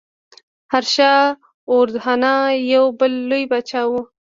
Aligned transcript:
هرشا 0.71 1.13
وردهنا 1.73 2.35
یو 2.73 2.85
بل 2.99 3.11
لوی 3.29 3.43
پاچا 3.51 3.81
و. 3.89 3.91